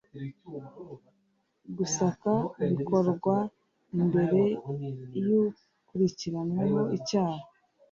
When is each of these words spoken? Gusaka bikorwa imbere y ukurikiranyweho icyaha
Gusaka 1.77 2.31
bikorwa 2.77 3.35
imbere 3.97 4.41
y 5.25 5.27
ukurikiranyweho 5.41 6.79
icyaha 6.97 7.43